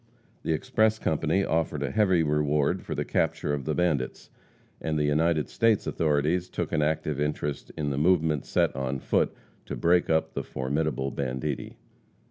[0.41, 4.31] The express company offered a heavy reward for the capture of the bandits,
[4.81, 9.31] and the United States authorities took an active interest in the movement set on foot
[9.67, 11.77] to break up the formidable banditti.